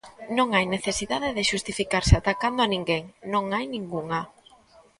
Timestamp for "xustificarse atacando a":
1.49-2.71